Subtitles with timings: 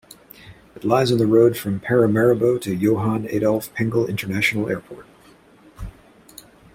[0.75, 5.05] It lies on the road from Paramaribo to Johan Adolf Pengel International Airport.